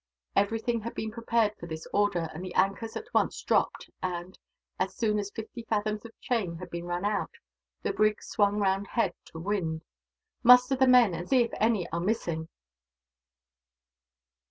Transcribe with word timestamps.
Everything 0.35 0.79
had 0.81 0.95
been 0.95 1.11
prepared 1.11 1.53
for 1.59 1.67
this 1.67 1.85
order, 1.93 2.27
and 2.33 2.43
the 2.43 2.55
anchors 2.55 2.95
at 2.95 3.05
once 3.13 3.39
dropped 3.43 3.87
and, 4.01 4.39
as 4.79 4.95
soon 4.95 5.19
as 5.19 5.29
fifty 5.29 5.61
fathoms 5.69 6.03
of 6.05 6.19
chain 6.19 6.55
had 6.55 6.71
been 6.71 6.85
run 6.85 7.05
out, 7.05 7.35
the 7.83 7.93
brig 7.93 8.19
swung 8.23 8.57
round 8.57 8.87
head 8.87 9.13
to 9.25 9.37
wind. 9.37 9.83
"Muster 10.41 10.75
the 10.75 10.87
men, 10.87 11.13
and 11.13 11.29
see 11.29 11.43
if 11.43 11.51
any 11.59 11.87
are 11.91 11.99
missing." 11.99 12.49